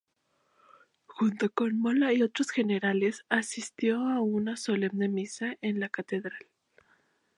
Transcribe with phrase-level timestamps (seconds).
[1.05, 6.47] Junto con Mola y otros generales, asistió a una solemne misa en la catedral.